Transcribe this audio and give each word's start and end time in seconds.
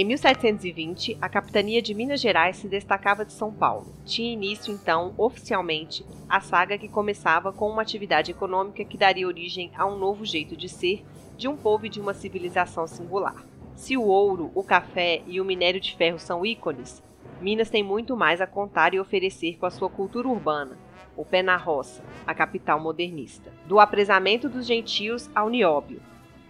Em 0.00 0.04
1720, 0.04 1.18
a 1.20 1.28
capitania 1.28 1.82
de 1.82 1.92
Minas 1.92 2.20
Gerais 2.20 2.58
se 2.58 2.68
destacava 2.68 3.24
de 3.24 3.32
São 3.32 3.52
Paulo. 3.52 3.92
Tinha 4.04 4.32
início, 4.32 4.72
então, 4.72 5.12
oficialmente, 5.18 6.06
a 6.28 6.40
saga 6.40 6.78
que 6.78 6.86
começava 6.86 7.52
com 7.52 7.68
uma 7.68 7.82
atividade 7.82 8.30
econômica 8.30 8.84
que 8.84 8.96
daria 8.96 9.26
origem 9.26 9.72
a 9.76 9.84
um 9.86 9.98
novo 9.98 10.24
jeito 10.24 10.56
de 10.56 10.68
ser 10.68 11.04
de 11.36 11.48
um 11.48 11.56
povo 11.56 11.86
e 11.86 11.88
de 11.88 12.00
uma 12.00 12.14
civilização 12.14 12.86
singular. 12.86 13.44
Se 13.74 13.96
o 13.96 14.04
ouro, 14.04 14.52
o 14.54 14.62
café 14.62 15.20
e 15.26 15.40
o 15.40 15.44
minério 15.44 15.80
de 15.80 15.96
ferro 15.96 16.20
são 16.20 16.46
ícones, 16.46 17.02
Minas 17.40 17.68
tem 17.68 17.82
muito 17.82 18.16
mais 18.16 18.40
a 18.40 18.46
contar 18.46 18.94
e 18.94 19.00
oferecer 19.00 19.56
com 19.58 19.66
a 19.66 19.70
sua 19.70 19.90
cultura 19.90 20.28
urbana, 20.28 20.78
o 21.16 21.24
pé 21.24 21.42
na 21.42 21.56
roça, 21.56 22.04
a 22.24 22.32
capital 22.32 22.78
modernista. 22.78 23.52
Do 23.66 23.80
apresamento 23.80 24.48
dos 24.48 24.64
gentios 24.64 25.28
ao 25.34 25.48
nióbio, 25.48 26.00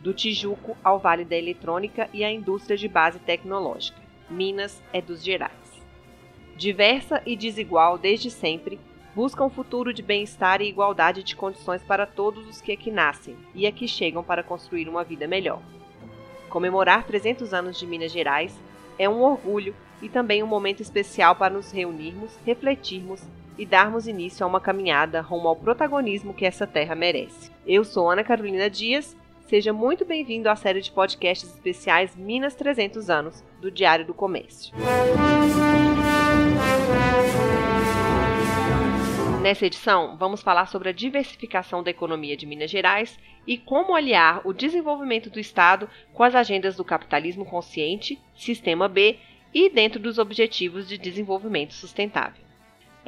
do 0.00 0.14
Tijuco 0.14 0.76
ao 0.82 0.98
Vale 0.98 1.24
da 1.24 1.36
Eletrônica 1.36 2.08
e 2.12 2.24
à 2.24 2.30
indústria 2.30 2.76
de 2.76 2.88
base 2.88 3.18
tecnológica. 3.18 4.00
Minas 4.30 4.82
é 4.92 5.00
dos 5.00 5.22
Gerais. 5.22 5.52
Diversa 6.56 7.22
e 7.24 7.36
desigual 7.36 7.96
desde 7.96 8.30
sempre, 8.30 8.78
busca 9.14 9.44
um 9.44 9.50
futuro 9.50 9.92
de 9.92 10.02
bem-estar 10.02 10.60
e 10.60 10.68
igualdade 10.68 11.22
de 11.22 11.34
condições 11.34 11.82
para 11.82 12.06
todos 12.06 12.48
os 12.48 12.60
que 12.60 12.72
aqui 12.72 12.90
nascem 12.90 13.36
e 13.54 13.66
aqui 13.66 13.88
chegam 13.88 14.22
para 14.22 14.42
construir 14.42 14.88
uma 14.88 15.02
vida 15.02 15.26
melhor. 15.26 15.60
Comemorar 16.48 17.04
300 17.04 17.52
anos 17.52 17.78
de 17.78 17.86
Minas 17.86 18.12
Gerais 18.12 18.58
é 18.98 19.08
um 19.08 19.22
orgulho 19.22 19.74
e 20.00 20.08
também 20.08 20.42
um 20.42 20.46
momento 20.46 20.80
especial 20.80 21.34
para 21.34 21.54
nos 21.54 21.70
reunirmos, 21.72 22.38
refletirmos 22.44 23.22
e 23.56 23.66
darmos 23.66 24.06
início 24.06 24.44
a 24.44 24.48
uma 24.48 24.60
caminhada 24.60 25.20
rumo 25.20 25.48
ao 25.48 25.56
protagonismo 25.56 26.32
que 26.32 26.46
essa 26.46 26.66
terra 26.66 26.94
merece. 26.94 27.50
Eu 27.66 27.84
sou 27.84 28.10
Ana 28.10 28.22
Carolina 28.22 28.70
Dias 28.70 29.16
Seja 29.48 29.72
muito 29.72 30.04
bem-vindo 30.04 30.50
à 30.50 30.54
série 30.54 30.82
de 30.82 30.92
podcasts 30.92 31.48
especiais 31.48 32.14
Minas 32.14 32.54
300 32.54 33.08
anos, 33.08 33.42
do 33.62 33.70
Diário 33.70 34.04
do 34.04 34.12
Comércio. 34.12 34.74
Nessa 39.40 39.64
edição, 39.64 40.18
vamos 40.18 40.42
falar 40.42 40.66
sobre 40.66 40.90
a 40.90 40.92
diversificação 40.92 41.82
da 41.82 41.90
economia 41.90 42.36
de 42.36 42.44
Minas 42.44 42.70
Gerais 42.70 43.18
e 43.46 43.56
como 43.56 43.94
aliar 43.94 44.46
o 44.46 44.52
desenvolvimento 44.52 45.30
do 45.30 45.40
Estado 45.40 45.88
com 46.12 46.22
as 46.22 46.34
agendas 46.34 46.76
do 46.76 46.84
capitalismo 46.84 47.46
consciente, 47.46 48.20
Sistema 48.36 48.86
B 48.86 49.16
e 49.54 49.70
dentro 49.70 49.98
dos 49.98 50.18
Objetivos 50.18 50.86
de 50.86 50.98
Desenvolvimento 50.98 51.72
Sustentável. 51.72 52.47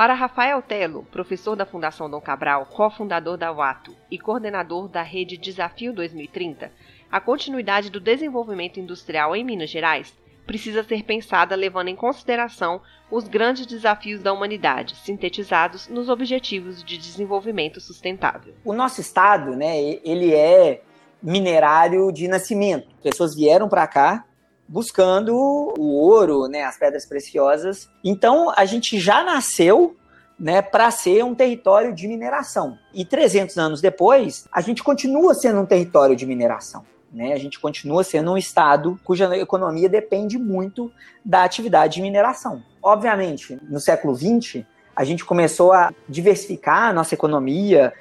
Para 0.00 0.14
Rafael 0.14 0.62
Telo, 0.62 1.06
professor 1.12 1.54
da 1.54 1.66
Fundação 1.66 2.08
Dom 2.08 2.22
Cabral, 2.22 2.64
cofundador 2.64 3.36
da 3.36 3.52
UATO 3.52 3.94
e 4.10 4.18
coordenador 4.18 4.88
da 4.88 5.02
rede 5.02 5.36
Desafio 5.36 5.92
2030, 5.92 6.72
a 7.12 7.20
continuidade 7.20 7.90
do 7.90 8.00
desenvolvimento 8.00 8.80
industrial 8.80 9.36
em 9.36 9.44
Minas 9.44 9.68
Gerais 9.68 10.18
precisa 10.46 10.82
ser 10.82 11.02
pensada 11.02 11.54
levando 11.54 11.88
em 11.88 11.96
consideração 11.96 12.80
os 13.10 13.28
grandes 13.28 13.66
desafios 13.66 14.22
da 14.22 14.32
humanidade, 14.32 14.96
sintetizados 14.96 15.86
nos 15.86 16.08
Objetivos 16.08 16.82
de 16.82 16.96
Desenvolvimento 16.96 17.78
Sustentável. 17.78 18.54
O 18.64 18.72
nosso 18.72 19.02
estado, 19.02 19.54
né, 19.54 19.78
ele 20.02 20.34
é 20.34 20.80
minerário 21.22 22.10
de 22.10 22.26
nascimento. 22.26 22.88
Pessoas 23.02 23.34
vieram 23.34 23.68
para 23.68 23.86
cá 23.86 24.24
buscando 24.70 25.34
o 25.36 25.82
ouro, 25.82 26.46
né, 26.46 26.62
as 26.62 26.78
pedras 26.78 27.04
preciosas. 27.04 27.90
Então 28.04 28.52
a 28.56 28.64
gente 28.64 29.00
já 29.00 29.24
nasceu 29.24 29.96
né, 30.38 30.62
para 30.62 30.88
ser 30.92 31.24
um 31.24 31.34
território 31.34 31.92
de 31.92 32.06
mineração. 32.06 32.78
E 32.94 33.04
300 33.04 33.58
anos 33.58 33.80
depois, 33.80 34.46
a 34.50 34.60
gente 34.60 34.82
continua 34.82 35.34
sendo 35.34 35.60
um 35.60 35.66
território 35.66 36.14
de 36.14 36.24
mineração. 36.24 36.84
Né? 37.12 37.32
A 37.32 37.36
gente 37.36 37.58
continua 37.58 38.04
sendo 38.04 38.30
um 38.30 38.38
estado 38.38 38.98
cuja 39.02 39.36
economia 39.36 39.88
depende 39.88 40.38
muito 40.38 40.92
da 41.24 41.42
atividade 41.42 41.94
de 41.94 42.02
mineração. 42.02 42.62
Obviamente, 42.80 43.58
no 43.68 43.80
século 43.80 44.14
XX, 44.14 44.64
a 44.94 45.02
gente 45.02 45.24
começou 45.24 45.72
a 45.72 45.92
diversificar 46.08 46.90
a 46.90 46.92
nossa 46.92 47.14
economia, 47.14 47.92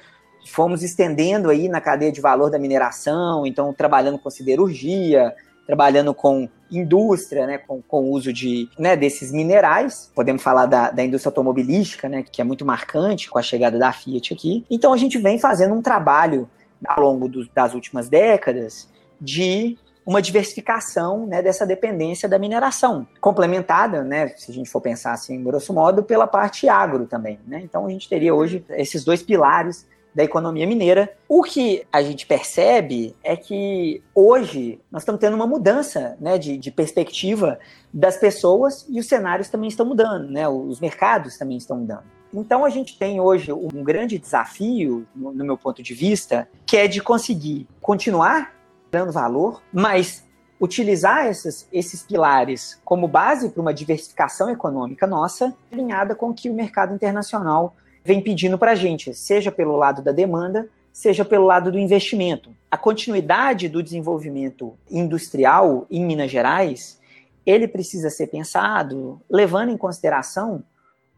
fomos 0.46 0.84
estendendo 0.84 1.50
aí 1.50 1.68
na 1.68 1.80
cadeia 1.80 2.12
de 2.12 2.20
valor 2.20 2.48
da 2.48 2.60
mineração, 2.60 3.44
então 3.44 3.72
trabalhando 3.72 4.20
com 4.20 4.30
siderurgia, 4.30 5.34
trabalhando 5.66 6.14
com 6.14 6.48
indústria, 6.70 7.46
né, 7.46 7.58
com, 7.58 7.82
com 7.82 8.04
o 8.04 8.10
uso 8.10 8.32
de, 8.32 8.68
né, 8.78 8.96
desses 8.96 9.32
minerais. 9.32 10.10
Podemos 10.14 10.42
falar 10.42 10.66
da, 10.66 10.90
da 10.90 11.04
indústria 11.04 11.30
automobilística, 11.30 12.08
né, 12.08 12.22
que 12.22 12.40
é 12.40 12.44
muito 12.44 12.64
marcante 12.64 13.28
com 13.28 13.38
a 13.38 13.42
chegada 13.42 13.78
da 13.78 13.92
Fiat 13.92 14.32
aqui. 14.32 14.64
Então 14.70 14.92
a 14.92 14.96
gente 14.96 15.18
vem 15.18 15.38
fazendo 15.38 15.74
um 15.74 15.82
trabalho 15.82 16.48
ao 16.86 17.02
longo 17.02 17.28
do, 17.28 17.46
das 17.54 17.74
últimas 17.74 18.08
décadas 18.08 18.88
de 19.20 19.76
uma 20.04 20.22
diversificação 20.22 21.26
né, 21.26 21.42
dessa 21.42 21.66
dependência 21.66 22.28
da 22.28 22.38
mineração, 22.38 23.06
complementada, 23.20 24.02
né, 24.02 24.28
se 24.28 24.50
a 24.50 24.54
gente 24.54 24.70
for 24.70 24.80
pensar 24.80 25.12
assim, 25.12 25.42
grosso 25.42 25.72
modo, 25.72 26.02
pela 26.02 26.26
parte 26.26 26.68
agro 26.68 27.06
também. 27.06 27.38
Né? 27.46 27.60
Então 27.62 27.86
a 27.86 27.90
gente 27.90 28.08
teria 28.08 28.34
hoje 28.34 28.64
esses 28.70 29.04
dois 29.04 29.22
pilares 29.22 29.86
da 30.14 30.24
economia 30.24 30.66
mineira. 30.66 31.12
O 31.28 31.42
que 31.42 31.86
a 31.92 32.02
gente 32.02 32.26
percebe 32.26 33.14
é 33.22 33.36
que 33.36 34.02
hoje 34.14 34.80
nós 34.90 35.02
estamos 35.02 35.20
tendo 35.20 35.34
uma 35.34 35.46
mudança 35.46 36.16
né, 36.20 36.38
de, 36.38 36.56
de 36.56 36.70
perspectiva 36.70 37.58
das 37.92 38.16
pessoas 38.16 38.86
e 38.88 38.98
os 38.98 39.06
cenários 39.06 39.48
também 39.48 39.68
estão 39.68 39.86
mudando, 39.86 40.30
né, 40.30 40.48
os 40.48 40.80
mercados 40.80 41.36
também 41.36 41.56
estão 41.56 41.78
mudando. 41.78 42.04
Então 42.32 42.64
a 42.64 42.70
gente 42.70 42.96
tem 42.96 43.20
hoje 43.20 43.52
um 43.52 43.82
grande 43.82 44.18
desafio, 44.18 45.06
no, 45.14 45.32
no 45.32 45.44
meu 45.44 45.58
ponto 45.58 45.82
de 45.82 45.94
vista, 45.94 46.48
que 46.64 46.76
é 46.76 46.86
de 46.86 47.00
conseguir 47.00 47.66
continuar 47.80 48.54
dando 48.90 49.12
valor, 49.12 49.62
mas 49.72 50.24
utilizar 50.60 51.26
esses, 51.26 51.66
esses 51.72 52.02
pilares 52.02 52.80
como 52.84 53.08
base 53.08 53.48
para 53.48 53.62
uma 53.62 53.72
diversificação 53.72 54.50
econômica 54.50 55.06
nossa, 55.06 55.54
alinhada 55.72 56.14
com 56.14 56.30
o 56.30 56.34
que 56.34 56.50
o 56.50 56.54
mercado 56.54 56.94
internacional 56.94 57.74
vem 58.10 58.20
pedindo 58.20 58.58
para 58.58 58.72
a 58.72 58.74
gente, 58.74 59.14
seja 59.14 59.52
pelo 59.52 59.76
lado 59.76 60.02
da 60.02 60.10
demanda, 60.10 60.68
seja 60.92 61.24
pelo 61.24 61.46
lado 61.46 61.70
do 61.70 61.78
investimento. 61.78 62.50
A 62.68 62.76
continuidade 62.76 63.68
do 63.68 63.80
desenvolvimento 63.80 64.76
industrial 64.90 65.86
em 65.88 66.04
Minas 66.04 66.28
Gerais, 66.28 66.98
ele 67.46 67.68
precisa 67.68 68.10
ser 68.10 68.26
pensado 68.26 69.20
levando 69.30 69.70
em 69.70 69.76
consideração 69.76 70.64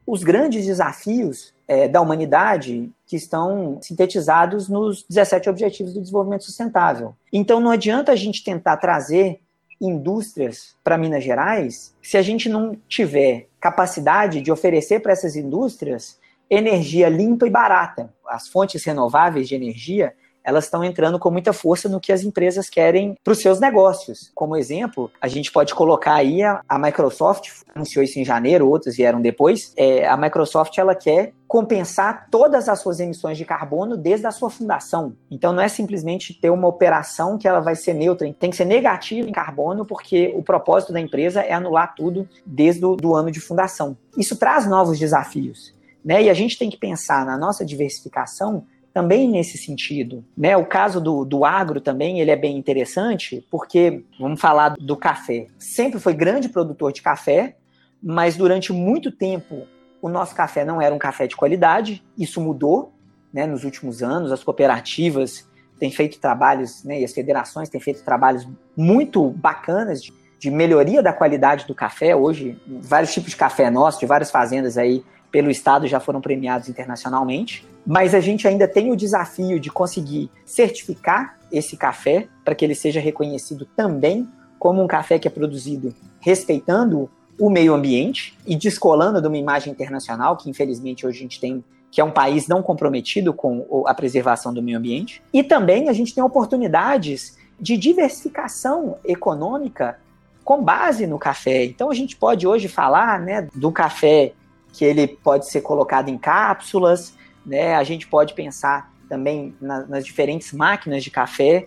os 0.07 0.23
grandes 0.23 0.67
desafios 0.67 1.55
é, 1.67 1.89
da 1.89 1.99
humanidade 2.03 2.93
que 3.07 3.17
estão 3.17 3.79
sintetizados 3.81 4.69
nos 4.69 5.03
17 5.09 5.49
Objetivos 5.49 5.95
do 5.95 6.01
Desenvolvimento 6.01 6.45
Sustentável. 6.45 7.15
Então 7.33 7.59
não 7.59 7.71
adianta 7.71 8.13
a 8.13 8.17
gente 8.17 8.45
tentar 8.45 8.77
trazer 8.77 9.41
indústrias 9.81 10.77
para 10.85 10.99
Minas 10.99 11.25
Gerais 11.25 11.95
se 12.03 12.19
a 12.19 12.23
gente 12.23 12.51
não 12.51 12.77
tiver 12.87 13.49
capacidade 13.59 14.43
de 14.43 14.53
oferecer 14.53 15.01
para 15.01 15.13
essas 15.13 15.37
indústrias 15.37 16.21
energia 16.55 17.09
limpa 17.09 17.47
e 17.47 17.51
barata. 17.51 18.13
As 18.29 18.47
fontes 18.49 18.85
renováveis 18.85 19.49
de 19.49 19.55
energia 19.55 20.13
elas 20.45 20.65
estão 20.65 20.83
entrando 20.83 21.19
com 21.19 21.31
muita 21.31 21.53
força 21.53 21.89
no 21.89 22.01
que 22.01 22.13
as 22.13 22.23
empresas 22.23 22.69
querem 22.69 23.17
para 23.23 23.33
os 23.33 23.39
seus 23.39 23.61
negócios. 23.61 24.31
Como 24.35 24.57
exemplo, 24.57 25.11
a 25.21 25.29
gente 25.29 25.53
pode 25.53 25.75
colocar 25.75 26.15
aí 26.15 26.43
a, 26.43 26.61
a 26.69 26.79
Microsoft, 26.79 27.49
anunciou 27.75 28.03
isso 28.03 28.19
em 28.19 28.25
janeiro, 28.25 28.69
outras 28.69 28.97
vieram 28.97 29.21
depois. 29.21 29.73
É, 29.77 30.07
a 30.07 30.17
Microsoft 30.17 30.77
ela 30.79 30.95
quer 30.95 31.33
compensar 31.47 32.29
todas 32.31 32.69
as 32.69 32.81
suas 32.81 32.99
emissões 32.99 33.37
de 33.37 33.45
carbono 33.45 33.97
desde 33.97 34.27
a 34.27 34.31
sua 34.31 34.49
fundação. 34.49 35.15
Então 35.31 35.53
não 35.53 35.63
é 35.63 35.69
simplesmente 35.69 36.33
ter 36.35 36.51
uma 36.51 36.67
operação 36.67 37.37
que 37.37 37.47
ela 37.47 37.61
vai 37.61 37.77
ser 37.77 37.95
neutra, 37.95 38.33
tem 38.33 38.51
que 38.51 38.57
ser 38.57 38.65
negativa 38.65 39.29
em 39.29 39.33
carbono, 39.33 39.85
porque 39.85 40.33
o 40.35 40.43
propósito 40.43 40.93
da 40.93 41.01
empresa 41.01 41.43
é 41.43 41.53
anular 41.53 41.95
tudo 41.95 42.29
desde 42.45 42.85
o 42.85 42.97
do 42.97 43.15
ano 43.15 43.31
de 43.31 43.39
fundação. 43.39 43.97
Isso 44.17 44.37
traz 44.37 44.67
novos 44.67 44.99
desafios. 44.99 45.75
Né? 46.05 46.25
E 46.25 46.31
a 46.31 46.35
gente 46.35 46.59
tem 46.59 46.71
que 46.71 46.77
pensar 46.77 47.25
na 47.25 47.37
nossa 47.37 47.65
diversificação 47.65 48.67
também 48.93 49.29
nesse 49.29 49.57
sentido. 49.57 50.25
Né? 50.37 50.57
O 50.57 50.67
caso 50.67 51.01
do, 51.01 51.25
do 51.25 51.45
agro 51.45 51.81
também 51.81 52.21
ele 52.21 52.31
é 52.31 52.37
bem 52.37 52.57
interessante, 52.57 53.47
porque, 53.51 54.05
vamos 54.19 54.41
falar 54.41 54.71
do 54.79 54.97
café. 54.97 55.47
Sempre 55.59 55.99
foi 55.99 56.15
grande 56.15 56.49
produtor 56.49 56.93
de 56.93 57.03
café, 57.03 57.57
mas 58.03 58.37
durante 58.37 58.73
muito 58.73 59.11
tempo 59.11 59.67
o 60.01 60.09
nosso 60.09 60.35
café 60.35 60.65
não 60.65 60.83
era 60.83 60.95
um 60.95 60.99
café 60.99 61.27
de 61.27 61.37
qualidade. 61.37 62.03
Isso 62.19 62.41
mudou 62.41 62.93
né, 63.33 63.47
nos 63.47 63.65
últimos 63.65 64.03
anos. 64.03 64.33
As 64.33 64.43
cooperativas 64.45 65.49
têm 65.79 65.91
feito 65.91 66.21
trabalhos, 66.21 66.85
né, 66.85 67.01
e 67.01 67.05
as 67.05 67.13
federações 67.13 67.69
têm 67.69 67.81
feito 67.81 68.05
trabalhos 68.05 68.47
muito 68.77 69.31
bacanas 69.31 70.03
de, 70.03 70.13
de 70.39 70.51
melhoria 70.51 71.03
da 71.03 71.13
qualidade 71.13 71.67
do 71.67 71.75
café. 71.75 72.15
Hoje, 72.15 72.61
vários 72.67 73.13
tipos 73.13 73.31
de 73.31 73.37
café 73.37 73.71
nosso, 73.71 74.01
de 74.01 74.07
várias 74.07 74.31
fazendas 74.31 74.77
aí 74.77 75.03
pelo 75.33 75.51
Estado 75.51 75.87
já 75.89 75.99
foram 75.99 76.21
premiados 76.21 76.69
internacionalmente, 76.69 77.67
mas 77.85 78.15
a 78.15 78.21
gente 78.21 78.47
ainda 78.47 78.69
tem 78.69 78.93
o 78.93 78.97
desafio 78.97 79.59
de 79.59 79.71
conseguir 79.71 80.31
certificar 80.45 81.39
esse 81.51 81.77
café 81.77 82.29
para 82.45 82.55
que 82.55 82.65
ele 82.65 82.75
seja 82.75 83.01
reconhecido 83.01 83.67
também 83.75 84.29
como 84.59 84.83
um 84.83 84.87
café 84.87 85.19
que 85.19 85.27
é 85.27 85.31
produzido 85.31 85.95
respeitando 86.21 87.11
o 87.41 87.51
meio 87.51 87.75
ambiente 87.75 88.39
e 88.47 88.55
descolando 88.55 89.21
de 89.21 89.27
uma 89.27 89.39
imagem 89.39 89.73
internacional 89.73 90.37
que 90.37 90.49
infelizmente 90.49 91.07
hoje 91.07 91.19
a 91.19 91.23
gente 91.23 91.41
tem 91.41 91.65
que 91.91 92.01
é 92.01 92.05
um 92.05 92.11
país 92.11 92.49
não 92.49 92.63
comprometido 92.63 93.35
com 93.35 93.85
a 93.87 93.93
preservação 93.93 94.53
do 94.53 94.63
meio 94.63 94.79
ambiente. 94.79 95.23
E 95.31 95.43
também 95.43 95.91
a 95.91 95.93
gente 95.93 96.15
tem 96.15 96.25
oportunidades 96.25 97.37
de 97.61 97.77
diversificação 97.77 98.97
econômica 99.05 99.99
com 100.43 100.65
base 100.65 101.07
no 101.07 101.19
café. 101.19 101.67
Então 101.67 101.91
a 101.91 101.95
gente 101.95 102.17
pode 102.17 102.47
hoje 102.47 102.67
falar 102.67 103.21
né, 103.21 103.47
do 103.55 103.71
café 103.71 104.33
que 104.73 104.85
ele 104.85 105.07
pode 105.07 105.49
ser 105.49 105.61
colocado 105.61 106.09
em 106.09 106.17
cápsulas, 106.17 107.15
né? 107.45 107.75
A 107.75 107.85
gente 107.85 108.07
pode 108.07 108.35
pensar 108.35 108.91
também 109.09 109.55
na, 109.61 109.81
nas 109.87 110.05
diferentes 110.05 110.53
máquinas 110.53 111.05
de 111.05 111.11
café. 111.11 111.67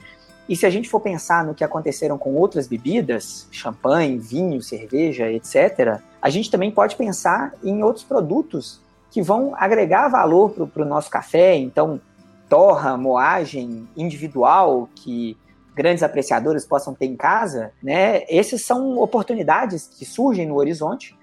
E 0.49 0.55
se 0.55 0.65
a 0.65 0.69
gente 0.69 0.89
for 0.89 0.99
pensar 0.99 1.43
no 1.45 1.53
que 1.53 1.63
aconteceram 1.63 2.17
com 2.17 2.33
outras 2.35 2.67
bebidas, 2.67 3.47
champanhe, 3.51 4.17
vinho, 4.17 4.61
cerveja, 4.61 5.31
etc., 5.31 5.99
a 6.21 6.29
gente 6.29 6.49
também 6.49 6.71
pode 6.71 6.95
pensar 6.95 7.53
em 7.63 7.83
outros 7.83 8.03
produtos 8.03 8.81
que 9.11 9.21
vão 9.21 9.53
agregar 9.55 10.07
valor 10.07 10.51
para 10.51 10.83
o 10.83 10.85
nosso 10.85 11.09
café. 11.09 11.55
Então, 11.55 12.01
torra, 12.49 12.97
moagem 12.97 13.87
individual 13.95 14.89
que 14.95 15.37
grandes 15.75 16.03
apreciadores 16.03 16.65
possam 16.65 16.93
ter 16.93 17.05
em 17.05 17.15
casa, 17.15 17.71
né? 17.81 18.23
Essas 18.29 18.61
são 18.63 18.97
oportunidades 18.97 19.87
que 19.87 20.05
surgem 20.05 20.47
no 20.47 20.55
horizonte 20.55 21.15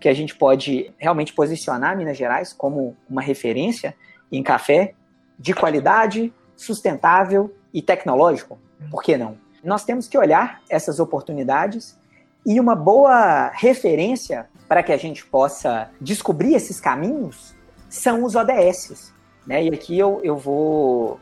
que 0.00 0.08
a 0.08 0.14
gente 0.14 0.34
pode 0.34 0.92
realmente 0.98 1.32
posicionar 1.32 1.96
Minas 1.96 2.16
Gerais 2.16 2.52
como 2.52 2.96
uma 3.08 3.22
referência 3.22 3.94
em 4.30 4.42
café 4.42 4.94
de 5.38 5.54
qualidade, 5.54 6.32
sustentável 6.56 7.54
e 7.72 7.82
tecnológico. 7.82 8.58
Por 8.90 9.02
que 9.02 9.16
não? 9.16 9.36
Nós 9.62 9.84
temos 9.84 10.06
que 10.06 10.16
olhar 10.16 10.60
essas 10.68 11.00
oportunidades 11.00 11.98
e 12.46 12.60
uma 12.60 12.74
boa 12.74 13.50
referência 13.54 14.48
para 14.68 14.82
que 14.82 14.92
a 14.92 14.96
gente 14.96 15.24
possa 15.26 15.90
descobrir 16.00 16.54
esses 16.54 16.80
caminhos 16.80 17.54
são 17.88 18.24
os 18.24 18.34
ODSs. 18.34 19.12
Né? 19.46 19.64
E 19.64 19.68
aqui 19.68 19.98
eu, 19.98 20.20
eu 20.22 20.36
vou 20.36 21.18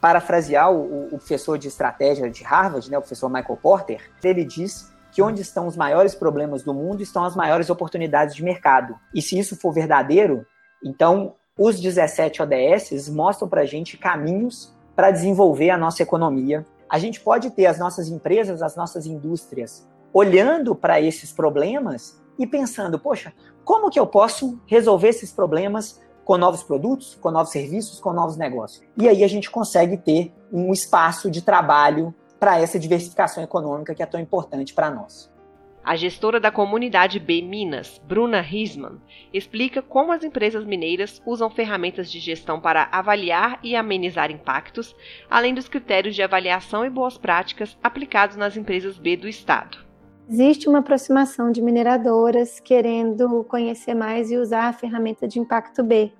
parafrasear 0.00 0.70
o, 0.70 1.06
o 1.06 1.18
professor 1.18 1.58
de 1.58 1.68
estratégia 1.68 2.30
de 2.30 2.42
Harvard, 2.42 2.90
né, 2.90 2.96
o 2.96 3.00
professor 3.00 3.28
Michael 3.28 3.58
Porter. 3.60 4.10
Ele 4.22 4.44
diz 4.44 4.90
que 5.12 5.22
onde 5.22 5.40
estão 5.40 5.66
os 5.66 5.76
maiores 5.76 6.14
problemas 6.14 6.62
do 6.62 6.74
mundo 6.74 7.02
estão 7.02 7.24
as 7.24 7.34
maiores 7.34 7.70
oportunidades 7.70 8.34
de 8.34 8.44
mercado. 8.44 8.94
E 9.14 9.20
se 9.20 9.38
isso 9.38 9.56
for 9.56 9.72
verdadeiro, 9.72 10.46
então 10.84 11.34
os 11.58 11.80
17 11.80 12.42
ODS 12.42 13.08
mostram 13.08 13.48
para 13.48 13.62
a 13.62 13.66
gente 13.66 13.98
caminhos 13.98 14.74
para 14.96 15.10
desenvolver 15.10 15.70
a 15.70 15.78
nossa 15.78 16.02
economia. 16.02 16.64
A 16.88 16.98
gente 16.98 17.20
pode 17.20 17.50
ter 17.50 17.66
as 17.66 17.78
nossas 17.78 18.08
empresas, 18.08 18.62
as 18.62 18.76
nossas 18.76 19.06
indústrias 19.06 19.88
olhando 20.12 20.74
para 20.74 21.00
esses 21.00 21.32
problemas 21.32 22.20
e 22.38 22.46
pensando, 22.46 22.98
poxa, 22.98 23.32
como 23.64 23.90
que 23.90 24.00
eu 24.00 24.06
posso 24.06 24.60
resolver 24.66 25.08
esses 25.08 25.30
problemas 25.30 26.00
com 26.24 26.36
novos 26.36 26.62
produtos, 26.62 27.16
com 27.20 27.30
novos 27.30 27.52
serviços, 27.52 28.00
com 28.00 28.12
novos 28.12 28.36
negócios? 28.36 28.82
E 28.96 29.08
aí 29.08 29.22
a 29.22 29.28
gente 29.28 29.50
consegue 29.50 29.96
ter 29.96 30.32
um 30.52 30.72
espaço 30.72 31.30
de 31.30 31.42
trabalho 31.42 32.14
para 32.40 32.58
essa 32.58 32.78
diversificação 32.78 33.44
econômica 33.44 33.94
que 33.94 34.02
é 34.02 34.06
tão 34.06 34.18
importante 34.18 34.72
para 34.72 34.90
nós. 34.90 35.30
A 35.82 35.96
gestora 35.96 36.38
da 36.38 36.50
comunidade 36.50 37.18
B 37.18 37.40
Minas, 37.40 38.00
Bruna 38.04 38.40
Risman, 38.40 38.98
explica 39.32 39.80
como 39.80 40.12
as 40.12 40.22
empresas 40.22 40.64
mineiras 40.64 41.22
usam 41.24 41.48
ferramentas 41.48 42.10
de 42.10 42.18
gestão 42.18 42.60
para 42.60 42.88
avaliar 42.92 43.58
e 43.62 43.74
amenizar 43.74 44.30
impactos, 44.30 44.94
além 45.30 45.54
dos 45.54 45.68
critérios 45.68 46.14
de 46.14 46.22
avaliação 46.22 46.84
e 46.84 46.90
boas 46.90 47.16
práticas 47.16 47.78
aplicados 47.82 48.36
nas 48.36 48.56
empresas 48.56 48.98
B 48.98 49.16
do 49.16 49.28
estado. 49.28 49.78
Existe 50.28 50.68
uma 50.68 50.78
aproximação 50.78 51.50
de 51.50 51.62
mineradoras 51.62 52.60
querendo 52.60 53.42
conhecer 53.44 53.94
mais 53.94 54.30
e 54.30 54.36
usar 54.36 54.68
a 54.68 54.72
ferramenta 54.72 55.26
de 55.26 55.40
impacto 55.40 55.82
B, 55.82 56.12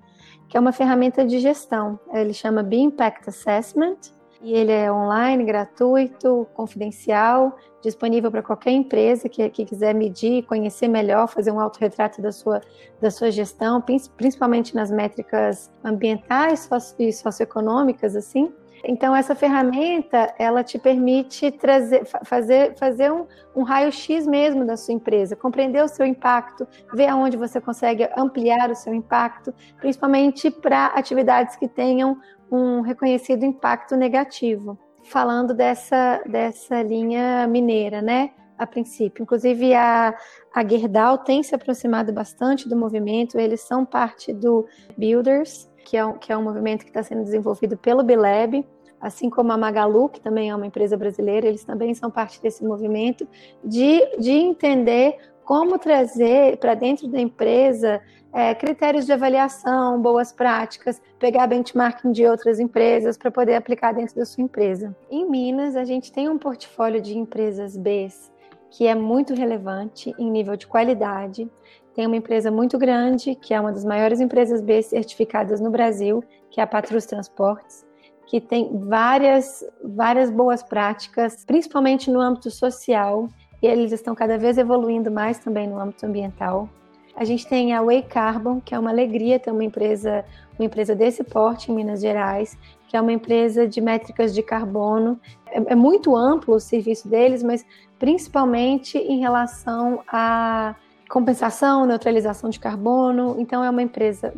que 0.49 0.57
é 0.57 0.59
uma 0.59 0.73
ferramenta 0.73 1.23
de 1.23 1.39
gestão. 1.39 1.99
Ele 2.11 2.33
chama 2.33 2.63
B 2.63 2.77
Impact 2.77 3.29
Assessment 3.29 4.20
e 4.41 4.53
ele 4.53 4.71
é 4.71 4.91
online, 4.91 5.43
gratuito, 5.43 6.47
confidencial, 6.53 7.55
disponível 7.81 8.31
para 8.31 8.41
qualquer 8.41 8.71
empresa 8.71 9.29
que, 9.29 9.47
que 9.49 9.65
quiser 9.65 9.93
medir, 9.93 10.43
conhecer 10.43 10.87
melhor, 10.87 11.27
fazer 11.27 11.51
um 11.51 11.59
autorretrato 11.59 12.21
da 12.21 12.31
sua, 12.31 12.61
da 12.99 13.11
sua 13.11 13.31
gestão, 13.31 13.83
principalmente 14.17 14.75
nas 14.75 14.89
métricas 14.89 15.71
ambientais 15.83 16.69
e 16.97 17.11
socioeconômicas, 17.11 18.15
assim. 18.15 18.51
Então, 18.83 19.15
essa 19.15 19.35
ferramenta, 19.35 20.33
ela 20.39 20.63
te 20.63 20.79
permite 20.79 21.51
trazer, 21.51 22.03
fazer, 22.25 22.75
fazer 22.77 23.11
um, 23.11 23.27
um 23.55 23.61
raio-x 23.61 24.25
mesmo 24.25 24.65
da 24.65 24.75
sua 24.75 24.93
empresa, 24.93 25.35
compreender 25.35 25.83
o 25.83 25.87
seu 25.87 26.05
impacto, 26.05 26.67
ver 26.91 27.07
aonde 27.07 27.37
você 27.37 27.61
consegue 27.61 28.09
ampliar 28.17 28.71
o 28.71 28.75
seu 28.75 28.93
impacto, 28.93 29.53
principalmente 29.79 30.49
para 30.49 30.87
atividades 30.87 31.55
que 31.55 31.67
tenham 31.67 32.17
um 32.51 32.81
reconhecido 32.81 33.45
impacto 33.45 33.95
negativo. 33.95 34.77
Falando 35.03 35.53
dessa, 35.53 36.21
dessa 36.27 36.83
linha 36.83 37.47
mineira, 37.47 38.01
né? 38.01 38.31
A 38.57 38.67
princípio. 38.67 39.23
Inclusive, 39.23 39.73
a, 39.73 40.15
a 40.53 40.67
Gerdau 40.67 41.17
tem 41.17 41.41
se 41.41 41.55
aproximado 41.55 42.13
bastante 42.13 42.69
do 42.69 42.75
movimento, 42.75 43.39
eles 43.39 43.61
são 43.61 43.83
parte 43.83 44.31
do 44.31 44.67
Builders, 44.95 45.67
que 45.85 45.97
é 45.97 46.05
um, 46.05 46.13
que 46.13 46.31
é 46.31 46.37
um 46.37 46.43
movimento 46.43 46.83
que 46.83 46.89
está 46.89 47.01
sendo 47.01 47.23
desenvolvido 47.23 47.75
pelo 47.75 48.03
Bileb, 48.03 48.63
assim 48.99 49.29
como 49.31 49.51
a 49.51 49.57
Magalu, 49.57 50.09
que 50.09 50.21
também 50.21 50.51
é 50.51 50.55
uma 50.55 50.67
empresa 50.67 50.95
brasileira, 50.95 51.47
eles 51.47 51.63
também 51.63 51.93
são 51.95 52.11
parte 52.11 52.39
desse 52.39 52.63
movimento, 52.63 53.27
de, 53.63 54.17
de 54.17 54.31
entender 54.31 55.17
como 55.51 55.77
trazer 55.77 56.55
para 56.59 56.75
dentro 56.75 57.09
da 57.09 57.19
empresa 57.19 58.01
é, 58.31 58.55
critérios 58.55 59.05
de 59.05 59.11
avaliação, 59.11 60.01
boas 60.01 60.31
práticas, 60.31 61.01
pegar 61.19 61.45
benchmarking 61.45 62.13
de 62.13 62.25
outras 62.25 62.57
empresas 62.57 63.17
para 63.17 63.29
poder 63.29 63.55
aplicar 63.55 63.91
dentro 63.91 64.15
da 64.15 64.23
sua 64.23 64.45
empresa. 64.45 64.95
Em 65.09 65.29
Minas, 65.29 65.75
a 65.75 65.83
gente 65.83 66.09
tem 66.09 66.29
um 66.29 66.37
portfólio 66.37 67.01
de 67.01 67.17
empresas 67.17 67.75
Bs 67.75 68.31
que 68.69 68.87
é 68.87 68.95
muito 68.95 69.33
relevante 69.33 70.15
em 70.17 70.31
nível 70.31 70.55
de 70.55 70.65
qualidade. 70.65 71.51
Tem 71.93 72.07
uma 72.07 72.15
empresa 72.15 72.49
muito 72.49 72.77
grande, 72.77 73.35
que 73.35 73.53
é 73.53 73.59
uma 73.59 73.73
das 73.73 73.83
maiores 73.83 74.21
empresas 74.21 74.61
B 74.61 74.81
certificadas 74.81 75.59
no 75.59 75.69
Brasil, 75.69 76.23
que 76.49 76.61
é 76.61 76.63
a 76.63 76.67
Patrus 76.67 77.05
Transportes, 77.05 77.85
que 78.25 78.39
tem 78.39 78.71
várias, 78.85 79.65
várias 79.83 80.31
boas 80.31 80.63
práticas, 80.63 81.43
principalmente 81.43 82.09
no 82.09 82.21
âmbito 82.21 82.49
social, 82.49 83.27
e 83.61 83.67
eles 83.67 83.91
estão 83.91 84.15
cada 84.15 84.37
vez 84.37 84.57
evoluindo 84.57 85.11
mais 85.11 85.39
também 85.39 85.67
no 85.67 85.79
âmbito 85.79 86.05
ambiental. 86.05 86.67
A 87.15 87.23
gente 87.23 87.47
tem 87.47 87.73
a 87.73 87.81
Way 87.81 88.03
Carbon, 88.03 88.61
que 88.61 88.73
é 88.73 88.79
uma 88.79 88.89
alegria 88.89 89.39
ter 89.39 89.51
uma 89.51 89.63
empresa, 89.63 90.25
uma 90.57 90.65
empresa 90.65 90.95
desse 90.95 91.23
porte 91.23 91.71
em 91.71 91.75
Minas 91.75 92.01
Gerais, 92.01 92.57
que 92.87 92.95
é 92.95 93.01
uma 93.01 93.11
empresa 93.11 93.67
de 93.67 93.79
métricas 93.81 94.33
de 94.33 94.41
carbono. 94.41 95.19
É, 95.47 95.73
é 95.73 95.75
muito 95.75 96.15
amplo 96.15 96.55
o 96.55 96.59
serviço 96.59 97.07
deles, 97.07 97.43
mas 97.43 97.65
principalmente 97.99 98.97
em 98.97 99.19
relação 99.19 100.01
à 100.07 100.75
compensação, 101.09 101.85
neutralização 101.85 102.49
de 102.49 102.59
carbono. 102.59 103.35
Então, 103.37 103.63
é 103.63 103.69
uma 103.69 103.81
empresa 103.81 104.33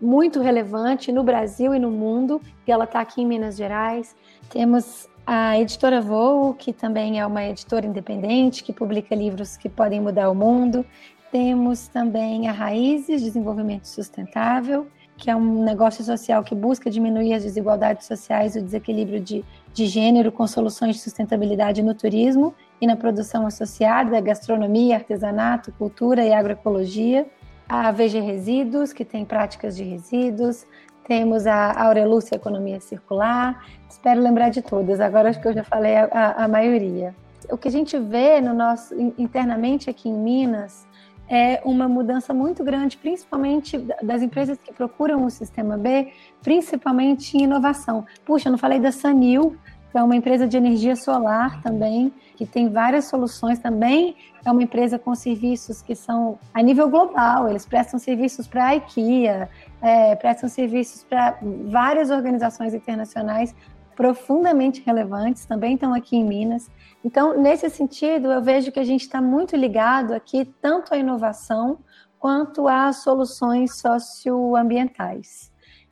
muito 0.00 0.40
relevante 0.40 1.10
no 1.10 1.22
Brasil 1.22 1.74
e 1.74 1.78
no 1.78 1.90
mundo, 1.90 2.40
e 2.66 2.72
ela 2.72 2.84
está 2.84 3.00
aqui 3.00 3.22
em 3.22 3.26
Minas 3.26 3.56
Gerais. 3.56 4.14
Temos 4.50 5.08
a 5.26 5.58
editora 5.58 6.00
Voo, 6.00 6.54
que 6.54 6.72
também 6.72 7.18
é 7.18 7.26
uma 7.26 7.44
editora 7.44 7.84
independente, 7.84 8.62
que 8.62 8.72
publica 8.72 9.12
livros 9.12 9.56
que 9.56 9.68
podem 9.68 10.00
mudar 10.00 10.30
o 10.30 10.34
mundo. 10.34 10.86
Temos 11.32 11.88
também 11.88 12.46
a 12.46 12.52
Raízes 12.52 13.22
Desenvolvimento 13.22 13.88
Sustentável, 13.88 14.86
que 15.16 15.28
é 15.28 15.34
um 15.34 15.64
negócio 15.64 16.04
social 16.04 16.44
que 16.44 16.54
busca 16.54 16.88
diminuir 16.88 17.34
as 17.34 17.42
desigualdades 17.42 18.06
sociais 18.06 18.54
e 18.54 18.60
o 18.60 18.62
desequilíbrio 18.62 19.18
de, 19.18 19.44
de 19.72 19.86
gênero 19.86 20.30
com 20.30 20.46
soluções 20.46 20.94
de 20.94 21.02
sustentabilidade 21.02 21.82
no 21.82 21.94
turismo 21.94 22.54
e 22.80 22.86
na 22.86 22.94
produção 22.94 23.48
associada, 23.48 24.20
gastronomia, 24.20 24.94
artesanato, 24.94 25.72
cultura 25.72 26.24
e 26.24 26.32
agroecologia. 26.32 27.26
A 27.68 27.90
VG 27.90 28.20
Resíduos, 28.20 28.92
que 28.92 29.04
tem 29.04 29.24
práticas 29.24 29.74
de 29.74 29.82
resíduos. 29.82 30.64
Temos 31.06 31.46
a 31.46 31.84
Aurelúcia 31.84 32.34
Economia 32.34 32.80
Circular. 32.80 33.64
Espero 33.88 34.20
lembrar 34.20 34.48
de 34.50 34.60
todas, 34.60 34.98
agora 35.00 35.28
acho 35.28 35.40
que 35.40 35.46
eu 35.46 35.52
já 35.52 35.62
falei 35.62 35.94
a, 35.94 36.34
a, 36.36 36.48
maioria. 36.48 37.14
O 37.48 37.56
que 37.56 37.68
a 37.68 37.70
gente 37.70 37.96
vê 37.96 38.40
no 38.40 38.52
nosso 38.52 38.92
internamente 39.16 39.88
aqui 39.88 40.08
em 40.08 40.12
Minas 40.12 40.84
é 41.28 41.60
uma 41.64 41.88
mudança 41.88 42.34
muito 42.34 42.64
grande, 42.64 42.96
principalmente 42.96 43.78
das 44.02 44.20
empresas 44.20 44.58
que 44.58 44.72
procuram 44.72 45.24
o 45.24 45.30
sistema 45.30 45.78
B, 45.78 46.12
principalmente 46.42 47.36
em 47.36 47.44
inovação. 47.44 48.04
Puxa, 48.24 48.48
eu 48.48 48.52
não 48.52 48.58
falei 48.58 48.80
da 48.80 48.90
Sanil, 48.90 49.56
é 49.98 50.02
uma 50.02 50.16
empresa 50.16 50.46
de 50.46 50.56
energia 50.56 50.96
solar 50.96 51.62
também, 51.62 52.12
que 52.36 52.46
tem 52.46 52.68
várias 52.68 53.06
soluções 53.06 53.58
também. 53.58 54.16
É 54.44 54.50
uma 54.50 54.62
empresa 54.62 54.98
com 54.98 55.14
serviços 55.14 55.82
que 55.82 55.94
são 55.94 56.38
a 56.54 56.62
nível 56.62 56.88
global, 56.88 57.48
eles 57.48 57.66
prestam 57.66 57.98
serviços 57.98 58.46
para 58.46 58.66
a 58.66 58.76
IKEA, 58.76 59.48
é, 59.82 60.14
prestam 60.16 60.48
serviços 60.48 61.02
para 61.02 61.38
várias 61.68 62.10
organizações 62.10 62.74
internacionais 62.74 63.54
profundamente 63.96 64.82
relevantes, 64.84 65.46
também 65.46 65.74
estão 65.74 65.94
aqui 65.94 66.16
em 66.16 66.24
Minas. 66.24 66.70
Então, 67.02 67.40
nesse 67.40 67.68
sentido, 67.70 68.30
eu 68.30 68.42
vejo 68.42 68.70
que 68.70 68.78
a 68.78 68.84
gente 68.84 69.00
está 69.00 69.22
muito 69.22 69.56
ligado 69.56 70.12
aqui 70.12 70.44
tanto 70.60 70.92
à 70.92 70.98
inovação 70.98 71.78
quanto 72.18 72.68
às 72.68 72.96
soluções 73.02 73.78
socioambientais. 73.78 75.50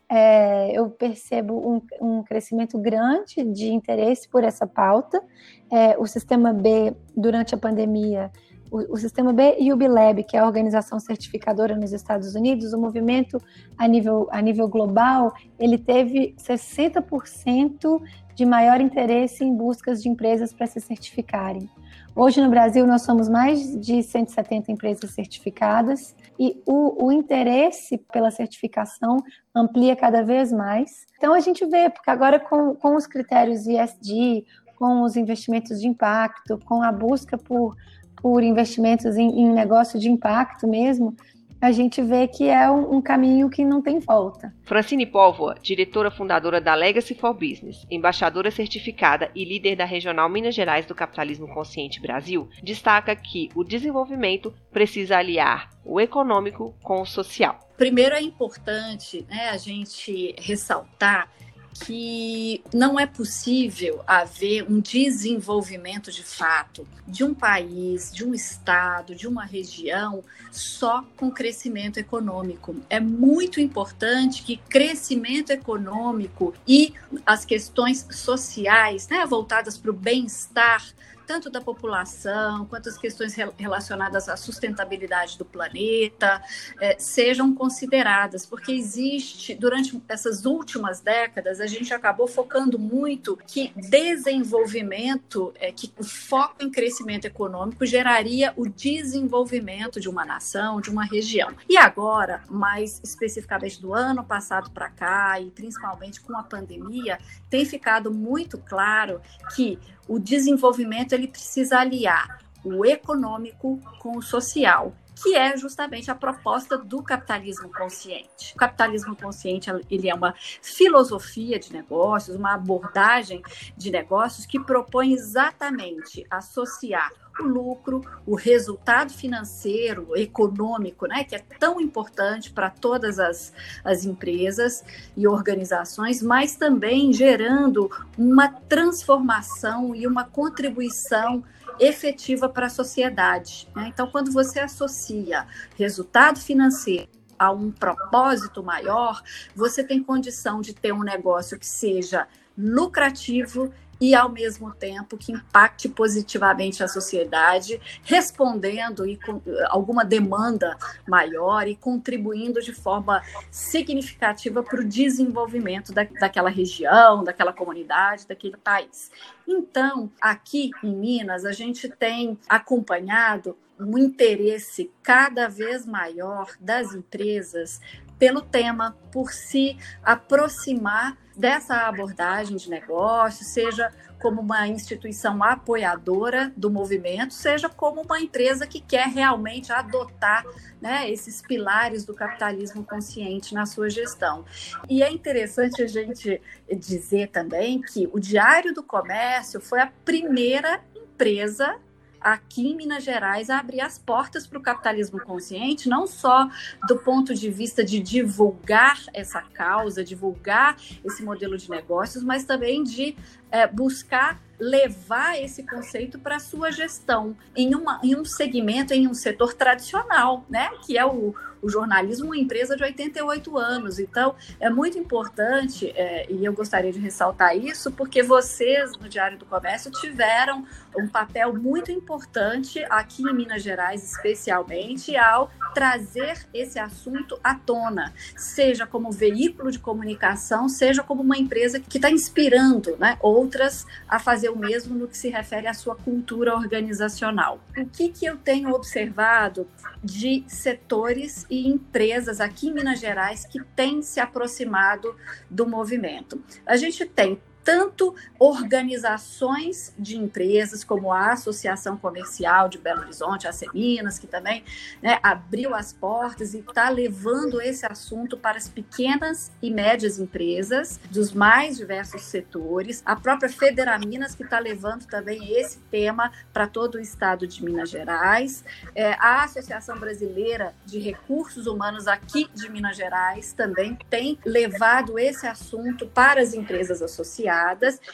É, 0.09 0.73
eu 0.73 0.91
percebo 0.91 1.55
um, 1.55 1.81
um, 2.01 2.23
crescimento 2.23 2.79
grande 2.79 3.45
de 3.45 3.73
interesse 3.73 4.29
por 4.29 4.45
essa 4.45 4.67
pauta. 4.67 5.23
É, 5.71 5.97
o 5.99 6.07
Sistema 6.07 6.53
B, 6.53 6.95
durante 7.17 7.55
a 7.55 7.59
pandemia, 7.59 8.31
o, 8.71 8.95
o, 8.95 8.97
Sistema 8.97 9.33
B 9.33 9.57
e 9.59 9.73
o 9.73 9.77
BILAB, 9.77 10.25
que 10.25 10.37
é 10.37 10.41
a 10.41 10.47
organização 10.47 10.99
certificadora 11.01 11.77
nos 11.77 11.93
Estados 11.93 12.35
Unidos, 12.35 12.73
o 12.73 12.79
movimento 12.79 13.39
a 13.79 13.87
nível, 13.87 14.29
a 14.31 14.43
nível 14.43 14.69
global, 14.69 15.33
ele 15.59 15.79
teve 15.79 16.35
60% 16.39 18.03
de 18.35 18.45
maior 18.45 18.81
interesse 18.81 19.45
em 19.45 19.57
buscas 19.57 20.03
de 20.03 20.09
empresas 20.09 20.53
para 20.53 20.67
se 20.67 20.81
certificarem. 20.81 21.69
Hoje 22.17 22.41
no 22.41 22.49
Brasil 22.49 22.87
nós 22.87 23.03
somos 23.03 23.29
mais 23.29 23.77
de 23.81 24.01
170 24.01 24.71
empresas 24.71 25.11
certificadas 25.11 26.15
e 26.39 26.63
o, 26.65 27.07
o, 27.07 27.11
interesse 27.11 27.99
pela 28.13 28.31
certificação 28.31 29.17
amplia 29.53 29.97
cada 29.97 30.23
vez 30.23 30.53
mais. 30.53 31.07
Então 31.17 31.35
a 31.35 31.41
gente 31.41 31.67
vê, 31.67 31.91
porque 31.91 32.09
agora 32.09 32.39
com, 32.39 32.73
com 32.77 32.95
os 32.95 33.05
critérios 33.05 33.67
ESG, 33.67 34.47
com 34.77 35.03
os 35.03 35.17
investimentos 35.17 35.81
de 35.81 35.89
impacto, 35.89 36.57
com 36.65 36.85
a 36.85 36.93
busca 36.93 37.37
por, 37.37 37.75
por 38.15 38.45
investimentos 38.45 39.17
em, 39.17 39.41
em 39.41 39.53
negócio 39.53 39.99
de 39.99 40.09
impacto 40.09 40.69
mesmo, 40.69 41.17
a 41.65 41.73
gente 41.73 42.03
vê 42.03 42.29
que 42.29 42.49
é 42.49 42.71
um, 42.71 42.97
um, 42.97 43.03
caminho 43.03 43.49
que 43.49 43.65
não 43.65 43.81
tem 43.81 43.99
volta. 43.99 44.55
Francine 44.63 45.07
Póvoa, 45.07 45.57
diretora 45.63 46.11
fundadora 46.11 46.61
da 46.61 46.75
Legacy 46.75 47.15
for 47.15 47.33
Business, 47.33 47.87
embaixadora 47.91 48.51
certificada 48.51 49.31
e 49.35 49.45
líder 49.45 49.75
da 49.75 49.85
Regional 49.85 50.29
Minas 50.29 50.55
Gerais 50.55 50.85
do 50.85 50.95
Capitalismo 50.95 51.49
Consciente 51.49 52.01
Brasil, 52.01 52.49
destaca 52.63 53.17
que 53.17 53.49
o 53.55 53.65
desenvolvimento 53.65 54.53
precisa 54.71 55.17
aliar 55.17 55.71
o 55.85 56.01
econômico 56.01 56.75
com 56.83 57.01
o 57.01 57.07
social. 57.07 57.59
Primeiro 57.77 58.15
é 58.15 58.21
importante 58.21 59.27
né, 59.29 59.49
a 59.49 59.57
gente 59.57 60.35
ressaltar 60.39 61.29
que 61.75 62.63
não 62.73 62.99
é 62.99 63.05
possível 63.05 64.03
haver 64.07 64.65
um 64.71 64.81
desenvolvimento 64.81 66.11
de 66.13 66.23
fato 66.23 66.87
de 67.07 67.25
um 67.25 67.35
país, 67.35 68.13
de 68.13 68.25
um 68.25 68.33
estado, 68.33 69.15
de 69.15 69.27
uma 69.27 69.45
região 69.45 70.23
só 70.53 71.05
com 71.17 71.31
crescimento 71.31 71.99
econômico. 71.99 72.77
É 72.89 73.01
muito 73.01 73.61
importante 73.61 74.43
que 74.43 74.57
crescimento 74.57 75.51
econômico 75.51 76.55
e 76.67 76.95
as 77.27 77.45
questões 77.45 78.07
sociais, 78.11 79.09
né, 79.09 79.27
voltadas 79.27 79.77
para 79.77 79.91
o 79.91 79.95
bem-estar 79.95 80.85
tanto 81.27 81.51
da 81.51 81.61
população 81.61 82.67
quanto 82.67 82.89
as 82.89 82.99
questões 82.99 83.35
relacionadas 83.57 84.29
à 84.29 84.37
sustentabilidade 84.37 85.39
do 85.39 85.45
planeta 85.45 86.43
é, 86.81 86.97
sejam 86.99 87.55
consideradas, 87.55 88.47
porque 88.47 88.73
existe, 88.73 89.55
durante 89.55 90.01
essas 90.09 90.45
últimas 90.45 91.01
décadas, 91.01 91.61
a 91.61 91.67
gente 91.67 91.93
acabou 91.93 92.27
focando 92.27 92.79
muito 92.79 93.39
que 93.47 93.73
desenvolvimento, 93.77 95.53
é, 95.57 95.73
que 95.73 95.93
o 95.99 96.05
foco 96.05 96.57
em 96.65 96.71
crescimento 96.71 97.25
econômico 97.25 97.85
geraria 97.87 98.53
o 98.57 98.69
desenvolvimento 98.69 100.01
de 100.01 100.09
uma 100.09 100.25
nação, 100.25 100.81
de 100.81 100.91
uma 100.91 101.05
região. 101.05 101.51
E 101.69 101.77
agora, 101.77 102.43
mais 102.51 103.01
especificamente 103.03 103.81
do 103.81 103.95
ano 103.95 104.25
passado 104.25 104.71
para 104.71 104.91
cá, 104.91 105.41
e 105.41 105.51
principalmente 105.51 106.21
com 106.21 106.37
a 106.37 106.43
pandemia, 106.43 107.19
tem 107.49 107.65
ficado 107.65 108.13
muito 108.13 108.59
claro 108.59 109.21
que 109.55 109.79
o 110.07 110.19
desenvolvimento 110.19 111.14
ele 111.15 111.29
precisa 111.29 111.79
aliar 111.79 112.39
o 112.65 112.85
econômico 112.85 113.81
com 113.99 114.17
o 114.17 114.23
social, 114.23 114.95
que 115.23 115.35
é 115.37 115.57
justamente 115.57 116.11
a 116.11 116.15
proposta 116.15 116.77
do 116.77 117.03
capitalismo 117.03 117.71
consciente. 117.71 118.53
O 118.55 118.57
capitalismo 118.57 119.15
consciente 119.15 119.71
ele 119.91 120.09
é 120.09 120.15
uma 120.15 120.35
filosofia 120.63 121.59
de 121.59 121.73
negócios, 121.73 122.37
uma 122.37 122.55
abordagem 122.55 123.43
de 123.77 123.91
negócios 123.91 124.47
que 124.47 124.59
propõe 124.59 125.13
exatamente 125.13 126.27
associar 126.31 127.11
o 127.41 127.45
lucro, 127.45 128.03
o 128.27 128.35
resultado 128.35 129.13
financeiro, 129.13 130.17
econômico, 130.17 131.07
né, 131.07 131.25
que 131.25 131.35
é 131.35 131.39
tão 131.59 131.81
importante 131.81 132.51
para 132.51 132.71
todas 132.71 133.19
as, 133.19 133.53
as 133.85 134.05
empresas 134.05 134.85
e 135.17 135.27
organizações, 135.27 136.23
mas 136.23 136.57
também 136.57 137.13
gerando 137.13 137.91
uma 138.17 138.49
transformação 138.49 139.95
e 139.95 140.07
uma 140.07 140.25
contribuição 140.25 141.43
efetiva 141.79 142.49
para 142.49 142.67
a 142.67 142.71
sociedade. 142.71 143.69
Né? 143.75 143.91
Então, 143.93 144.07
quando 144.07 144.31
você 144.31 144.61
associa 144.61 145.47
resultado 145.77 146.39
financeiro 146.39 147.09
a 147.39 147.51
um 147.51 147.71
propósito 147.71 148.63
maior, 148.63 149.23
você 149.57 149.83
tem 149.83 150.03
condição 150.03 150.61
de 150.61 150.73
ter 150.73 150.93
um 150.93 151.03
negócio 151.03 151.59
que 151.59 151.67
seja 151.67 152.29
lucrativo 152.57 153.73
e, 154.05 154.15
ao 154.15 154.29
mesmo 154.29 154.71
tempo, 154.75 155.17
que 155.17 155.33
impacte 155.33 155.89
positivamente 155.89 156.83
a 156.83 156.89
sociedade, 156.89 157.81
respondendo 158.03 159.07
e 159.07 159.17
com 159.17 159.41
alguma 159.69 160.05
demanda 160.05 160.77
maior 161.09 161.67
e 161.67 161.75
contribuindo 161.75 162.61
de 162.61 162.75
forma 162.75 163.23
significativa 163.51 164.63
para 164.63 164.83
o 164.83 164.85
desenvolvimento 164.85 165.91
da, 165.91 166.05
daquela 166.05 166.51
região, 166.51 167.25
daquela 167.25 167.53
comunidade, 167.53 168.29
daquele 168.29 168.59
país. 168.59 169.11
Então, 169.49 170.13
aqui 170.21 170.71
em 170.83 170.95
Minas, 170.95 171.47
a 171.47 171.53
gente 171.53 171.89
tem 171.89 172.39
acompanhado 172.47 173.57
um 173.81 173.97
interesse 173.97 174.93
cada 175.03 175.49
vez 175.49 175.87
maior 175.87 176.51
das 176.61 176.95
empresas 176.95 177.81
pelo 178.19 178.41
tema, 178.41 178.97
por 179.11 179.33
se 179.33 179.77
aproximar 180.03 181.17
dessa 181.37 181.89
abordagem 181.89 182.57
de 182.57 182.71
negócio, 182.71 183.45
seja 183.45 183.93
como 184.21 184.41
uma 184.41 184.67
instituição 184.67 185.43
apoiadora 185.43 186.51
do 186.57 186.71
movimento, 186.71 187.35
seja 187.35 187.69
como 187.69 188.01
uma 188.01 188.19
empresa 188.21 188.67
que 188.67 188.81
quer 188.81 189.09
realmente 189.09 189.71
adotar 189.71 190.45
né, 190.81 191.11
esses 191.11 191.43
pilares 191.43 192.07
do 192.07 192.15
capitalismo 192.15 192.85
consciente 192.85 193.53
na 193.53 193.67
sua 193.67 193.91
gestão. 193.91 194.45
E 194.89 195.03
é 195.03 195.11
interessante 195.11 195.83
a 195.83 195.87
gente 195.87 196.41
dizer 196.75 197.29
também 197.29 197.83
que 197.83 198.09
o 198.13 198.19
Diário 198.19 198.73
do 198.73 198.83
Comércio 198.83 199.61
foi 199.61 199.81
a 199.81 199.93
primeira 200.05 200.81
empresa 200.97 201.77
aqui 202.25 202.69
em 202.69 202.75
Minas 202.75 203.05
Gerais 203.05 203.51
a 203.51 203.59
abrir 203.59 203.83
as 203.83 203.99
portas 203.99 204.47
para 204.47 204.59
o 204.59 204.63
capitalismo 204.63 205.21
consciente, 205.21 205.91
não 205.91 206.07
só 206.07 206.49
do 206.89 206.97
ponto 206.97 207.35
de 207.35 207.51
vista 207.51 207.85
de 207.85 208.01
divulgar 208.01 208.99
essa 209.13 209.43
causa, 209.43 210.03
divulgar 210.03 210.77
esse 211.05 211.23
modelo 211.23 211.59
de 211.59 211.69
negócios, 211.69 212.25
mas 212.25 212.45
também 212.45 212.83
de 212.83 213.15
é, 213.51 213.67
buscar 213.67 214.41
levar 214.59 215.39
esse 215.39 215.63
conceito 215.65 216.19
para 216.19 216.37
a 216.37 216.41
sua 216.41 216.71
gestão 216.71 217.37
em, 217.55 217.75
uma, 217.75 218.01
em 218.03 218.17
um 218.17 218.25
segmento, 218.25 218.95
em 218.95 219.07
um 219.07 219.15
setor 219.15 219.53
tradicional, 219.53 220.47
né? 220.49 220.71
Que 220.87 220.97
é 220.97 221.05
o, 221.05 221.35
o 221.65 221.69
jornalismo, 221.71 222.27
uma 222.27 222.37
empresa 222.37 222.77
de 222.77 222.83
88 222.83 223.57
anos. 223.57 223.99
Então, 223.99 224.35
é 224.61 224.69
muito 224.69 224.99
importante, 224.99 225.91
é, 225.97 226.31
e 226.31 226.45
eu 226.45 226.53
gostaria 226.53 226.93
de 226.93 226.99
ressaltar 226.99 227.57
isso, 227.57 227.91
porque 227.91 228.23
vocês, 228.23 228.93
no 228.99 229.09
Diário 229.09 229.39
do 229.39 229.47
Comércio, 229.47 229.91
tiveram 229.91 230.67
um 230.97 231.09
papel 231.09 231.55
muito 231.55 231.91
importante 231.91 232.85
aqui 232.91 233.23
em 233.23 233.35
Minas 233.35 233.63
Gerais, 233.63 234.05
especialmente, 234.05 235.17
ao 235.17 235.51
trazer 235.75 236.47
esse 236.53 236.79
assunto 236.79 237.39
à 237.43 237.55
tona, 237.55 238.13
seja 238.37 238.87
como 238.87 239.11
veículo 239.11 239.73
de 239.73 239.79
comunicação, 239.79 240.69
seja 240.69 241.03
como 241.03 241.23
uma 241.23 241.37
empresa 241.37 241.81
que 241.81 241.99
está 241.99 242.11
inspirando 242.11 242.97
né, 242.99 243.17
outras 243.21 243.87
a 244.09 244.19
fazer 244.19 244.51
o 244.51 244.57
mesmo 244.57 244.95
no 244.95 245.09
que 245.09 245.17
se 245.17 245.29
refere 245.29 245.67
à 245.67 245.75
sua 245.75 245.97
cultura 245.97 246.55
organizacional. 246.55 247.59
O 247.77 247.87
que, 247.87 248.11
que 248.11 248.27
eu 248.27 248.37
tenho 248.37 248.71
observado 248.73 249.67
de 250.03 250.45
setores 250.47 251.47
e 251.55 251.69
empresas 251.69 252.41
aqui 252.41 252.69
em 252.69 252.75
Minas 252.75 252.99
Gerais 252.99 253.47
que 253.47 253.63
têm 253.77 254.03
se 254.03 254.19
aproximado 254.19 255.15
do 255.49 255.67
movimento? 255.67 256.43
A 256.67 256.77
gente 256.77 257.07
tem 257.07 257.41
tanto 257.65 258.15
organizações 258.39 259.95
de 259.99 260.19
empresas, 260.19 260.85
como 260.85 261.11
a 261.11 261.33
Associação 261.33 261.97
Comercial 261.97 262.69
de 262.69 262.77
Belo 262.77 263.01
Horizonte, 263.01 263.49
a 263.49 263.53
Seminas, 263.53 264.19
que 264.19 264.27
também 264.27 264.63
né, 265.03 265.19
abriu 265.23 265.75
as 265.75 265.93
portas 265.93 266.53
e 266.53 266.59
está 266.59 266.91
levando 266.91 267.61
esse 267.61 267.87
assunto 267.87 268.37
para 268.37 268.59
as 268.59 268.69
pequenas 268.69 269.51
e 269.63 269.71
médias 269.71 270.19
empresas 270.19 271.01
dos 271.11 271.33
mais 271.33 271.79
diversos 271.79 272.23
setores, 272.23 273.03
a 273.07 273.17
própria 273.17 273.49
Federaminas, 273.49 274.35
que 274.35 274.43
está 274.43 274.59
levando 274.59 275.07
também 275.07 275.55
esse 275.59 275.79
tema 275.91 276.31
para 276.53 276.67
todo 276.67 276.97
o 276.97 277.01
estado 277.01 277.47
de 277.47 277.65
Minas 277.65 277.89
Gerais, 277.89 278.63
é, 278.95 279.15
a 279.15 279.45
Associação 279.45 279.99
Brasileira 279.99 280.75
de 280.85 280.99
Recursos 280.99 281.67
Humanos 281.67 282.07
aqui 282.07 282.51
de 282.55 282.69
Minas 282.69 282.97
Gerais 282.97 283.53
também 283.53 283.97
tem 284.11 284.39
levado 284.45 285.19
esse 285.19 285.47
assunto 285.47 286.07
para 286.07 286.43
as 286.43 286.53
empresas 286.53 287.01
associadas 287.01 287.54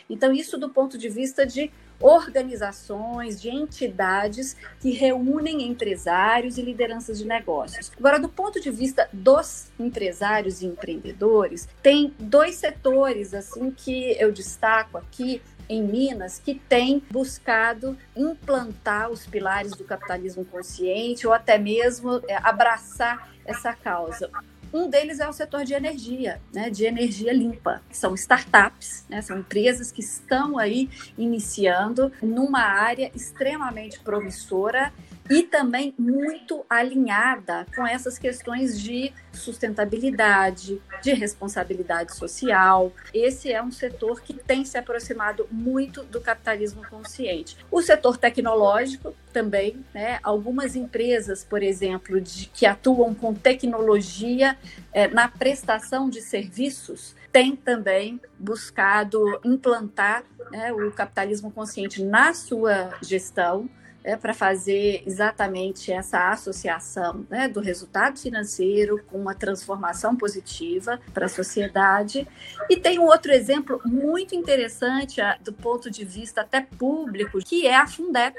então, 0.09 0.33
isso 0.33 0.59
do 0.59 0.69
ponto 0.69 0.99
de 0.99 1.09
vista 1.09 1.47
de 1.47 1.71
organizações, 2.01 3.41
de 3.41 3.51
entidades 3.51 4.57
que 4.81 4.91
reúnem 4.91 5.69
empresários 5.69 6.57
e 6.57 6.63
lideranças 6.63 7.19
de 7.19 7.27
negócios. 7.27 7.93
Agora, 7.99 8.19
do 8.19 8.29
ponto 8.29 8.59
de 8.61 8.71
vista 8.71 9.09
dos 9.13 9.71
empresários 9.79 10.63
e 10.63 10.67
empreendedores, 10.67 11.69
tem 11.83 12.15
dois 12.19 12.57
setores 12.57 13.35
assim 13.35 13.71
que 13.71 14.17
eu 14.19 14.33
destaco 14.33 14.97
aqui 14.97 15.43
em 15.69 15.83
Minas 15.83 16.41
que 16.45 16.55
tem 16.55 17.01
buscado 17.11 17.97
implantar 18.17 19.09
os 19.09 19.25
pilares 19.27 19.73
do 19.73 19.85
capitalismo 19.85 20.45
consciente 20.45 21.27
ou 21.27 21.33
até 21.33 21.59
mesmo 21.59 22.21
é, 22.27 22.37
abraçar 22.43 23.31
essa 23.45 23.73
causa. 23.73 24.29
Um 24.73 24.89
deles 24.89 25.19
é 25.19 25.29
o 25.29 25.33
setor 25.33 25.65
de 25.65 25.75
energia, 25.75 26.41
né, 26.53 26.71
de 26.71 26.85
energia 26.85 27.33
limpa. 27.33 27.83
São 27.91 28.15
startups, 28.15 29.05
né, 29.09 29.21
são 29.21 29.39
empresas 29.39 29.91
que 29.91 30.01
estão 30.01 30.59
aí 30.59 30.89
iniciando 31.19 32.13
numa 32.23 32.61
área 32.61 33.11
extremamente 33.15 33.99
promissora 34.01 34.93
e 35.31 35.45
também 35.45 35.95
muito 35.97 36.67
alinhada 36.69 37.65
com 37.75 37.87
essas 37.87 38.19
questões 38.19 38.81
de 38.81 39.13
sustentabilidade, 39.33 40.83
de 41.01 41.13
responsabilidade 41.13 42.17
social. 42.17 42.93
Esse 43.15 43.53
é 43.53 43.63
um 43.63 43.71
setor 43.71 44.21
que 44.21 44.35
tem 44.35 44.65
se 44.65 44.77
aproximado 44.77 45.47
muito 45.49 46.03
do 46.03 46.21
capitalismo 46.21 46.83
consciente. 46.91 47.57
O 47.71 47.81
setor 47.81 48.17
tecnológico 48.17 49.15
também, 49.33 49.85
né? 49.95 50.19
Algumas 50.21 50.75
empresas, 50.75 51.45
por 51.45 51.63
exemplo, 51.63 52.21
de, 52.21 52.47
que 52.47 52.67
atuam 52.67 53.15
com 53.15 53.33
tecnologia 53.33 54.59
é, 54.93 55.07
na 55.07 55.29
prestação 55.29 56.11
de 56.11 56.21
serviços, 56.21 57.15
têm 57.31 57.55
também 57.55 58.21
buscado 58.37 59.41
implantar 59.45 60.25
né, 60.51 60.73
o 60.73 60.91
capitalismo 60.91 61.53
consciente 61.53 62.03
na 62.03 62.35
sua 62.35 62.99
gestão 63.01 63.71
é, 64.03 64.17
para 64.17 64.33
fazer 64.35 65.03
exatamente 65.07 65.93
essa 65.93 66.31
associação 66.31 67.27
né, 67.29 67.49
do 67.49 67.61
resultado 67.61 68.19
financeiro 68.19 69.03
com 69.07 69.19
uma 69.19 69.35
transformação 69.35 70.17
positiva 70.17 71.01
para 71.13 71.27
a 71.27 71.29
sociedade. 71.29 72.27
E 72.69 72.77
tem 72.77 72.99
um 72.99 73.05
outro 73.05 73.33
exemplo 73.33 73.81
muito 73.85 74.35
interessante 74.35 75.21
do 75.43 75.53
ponto 75.53 75.91
de 75.91 76.05
vista 76.05 76.41
até 76.41 76.61
público, 76.61 77.39
que 77.39 77.67
é 77.67 77.77
a 77.77 77.87
Fundep 77.87 78.37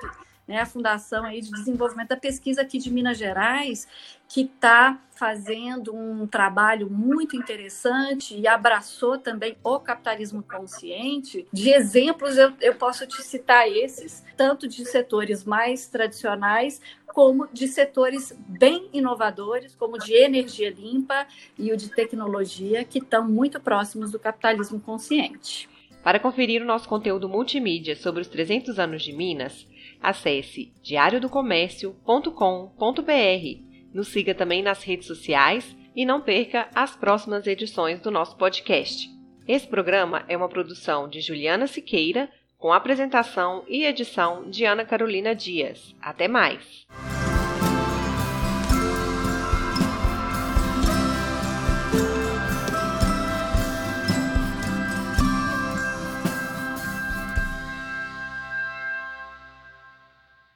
né, 0.47 0.59
a 0.59 0.65
Fundação 0.65 1.23
aí 1.23 1.41
de 1.41 1.51
Desenvolvimento 1.51 2.09
da 2.09 2.17
Pesquisa 2.17 2.61
aqui 2.61 2.77
de 2.77 2.91
Minas 2.91 3.17
Gerais, 3.17 3.87
que 4.27 4.41
está 4.41 4.97
fazendo 5.11 5.93
um 5.93 6.25
trabalho 6.25 6.89
muito 6.89 7.35
interessante 7.35 8.37
e 8.37 8.47
abraçou 8.47 9.17
também 9.17 9.57
o 9.63 9.79
capitalismo 9.79 10.41
consciente. 10.41 11.45
De 11.51 11.69
exemplos, 11.69 12.37
eu, 12.37 12.53
eu 12.61 12.75
posso 12.75 13.05
te 13.05 13.21
citar 13.21 13.67
esses, 13.67 14.23
tanto 14.37 14.67
de 14.67 14.85
setores 14.85 15.43
mais 15.43 15.87
tradicionais, 15.87 16.81
como 17.07 17.47
de 17.51 17.67
setores 17.67 18.33
bem 18.47 18.89
inovadores, 18.93 19.75
como 19.75 19.99
de 19.99 20.13
energia 20.13 20.69
limpa 20.69 21.27
e 21.57 21.71
o 21.71 21.77
de 21.77 21.89
tecnologia, 21.89 22.83
que 22.85 22.99
estão 22.99 23.27
muito 23.27 23.59
próximos 23.59 24.11
do 24.11 24.19
capitalismo 24.19 24.79
consciente. 24.79 25.69
Para 26.03 26.19
conferir 26.19 26.61
o 26.61 26.65
nosso 26.65 26.89
conteúdo 26.89 27.29
multimídia 27.29 27.95
sobre 27.95 28.21
os 28.21 28.27
300 28.27 28.79
anos 28.79 29.03
de 29.03 29.13
Minas, 29.13 29.67
acesse 30.01 30.73
diariodocomércio.com.br. 30.81 33.71
Nos 33.93 34.07
siga 34.07 34.33
também 34.33 34.63
nas 34.63 34.83
redes 34.83 35.05
sociais 35.05 35.75
e 35.95 36.05
não 36.05 36.21
perca 36.21 36.69
as 36.73 36.95
próximas 36.95 37.45
edições 37.45 37.99
do 37.99 38.09
nosso 38.09 38.37
podcast. 38.37 39.09
Esse 39.47 39.67
programa 39.67 40.23
é 40.27 40.35
uma 40.35 40.49
produção 40.49 41.07
de 41.07 41.21
Juliana 41.21 41.67
Siqueira, 41.67 42.29
com 42.57 42.71
apresentação 42.71 43.63
e 43.67 43.85
edição 43.85 44.49
de 44.49 44.65
Ana 44.65 44.85
Carolina 44.85 45.35
Dias. 45.35 45.95
Até 46.01 46.27
mais! 46.27 46.87